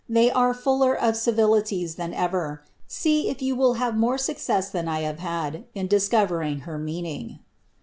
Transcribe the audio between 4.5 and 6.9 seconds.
than I have n discovering her